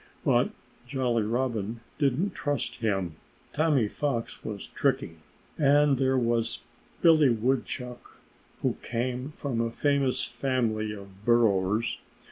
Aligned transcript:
But 0.25 0.49
Jolly 0.87 1.21
Robin 1.21 1.79
didn't 1.99 2.31
trust 2.33 2.77
him. 2.77 3.17
Tommy 3.53 3.87
Fox 3.87 4.43
was 4.43 4.65
tricky. 4.65 5.17
And 5.59 5.97
there 5.97 6.17
was 6.17 6.61
Billy 7.03 7.29
Woodchuck, 7.29 8.17
who 8.63 8.73
came 8.81 9.33
from 9.37 9.61
a 9.61 9.69
famous 9.69 10.23
family 10.23 10.91
of 10.91 11.23
burrowers. 11.23 11.99